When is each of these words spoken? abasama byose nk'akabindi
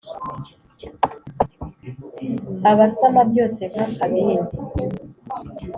abasama 2.71 3.21
byose 3.31 3.61
nk'akabindi 3.71 4.55